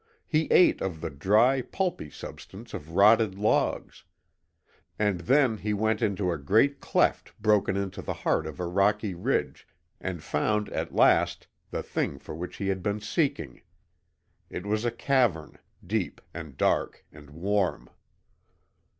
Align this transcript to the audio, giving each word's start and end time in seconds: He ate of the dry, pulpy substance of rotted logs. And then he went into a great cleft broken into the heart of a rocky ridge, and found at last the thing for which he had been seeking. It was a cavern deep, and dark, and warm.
He 0.25 0.45
ate 0.49 0.81
of 0.81 0.99
the 0.99 1.11
dry, 1.11 1.61
pulpy 1.61 2.09
substance 2.09 2.73
of 2.73 2.95
rotted 2.95 3.35
logs. 3.37 4.03
And 4.97 5.19
then 5.19 5.57
he 5.59 5.75
went 5.75 6.01
into 6.01 6.31
a 6.31 6.39
great 6.39 6.79
cleft 6.79 7.39
broken 7.39 7.77
into 7.77 8.01
the 8.01 8.15
heart 8.25 8.47
of 8.47 8.59
a 8.59 8.65
rocky 8.65 9.13
ridge, 9.13 9.67
and 9.99 10.23
found 10.23 10.69
at 10.69 10.91
last 10.95 11.45
the 11.69 11.83
thing 11.83 12.17
for 12.17 12.33
which 12.33 12.55
he 12.55 12.69
had 12.69 12.81
been 12.81 12.99
seeking. 12.99 13.61
It 14.49 14.65
was 14.65 14.85
a 14.85 14.91
cavern 14.91 15.59
deep, 15.85 16.19
and 16.33 16.57
dark, 16.57 17.05
and 17.11 17.29
warm. 17.29 17.87